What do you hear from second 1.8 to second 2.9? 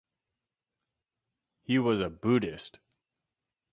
a Buddhist.